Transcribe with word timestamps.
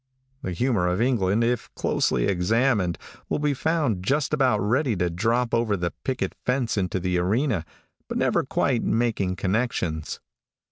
The 0.41 0.53
humor 0.53 0.87
of 0.87 0.99
England, 0.99 1.43
if 1.43 1.69
closely 1.75 2.25
examined, 2.25 2.97
will 3.29 3.37
be 3.37 3.53
found 3.53 4.03
just 4.03 4.33
about 4.33 4.57
ready 4.59 4.95
to 4.95 5.11
drop 5.11 5.53
over 5.53 5.77
the 5.77 5.91
picket 6.03 6.33
fence 6.43 6.75
into 6.75 6.99
the 6.99 7.19
arena, 7.19 7.63
but 8.07 8.17
never 8.17 8.43
quite 8.43 8.81
making 8.81 9.35
connections. 9.35 10.19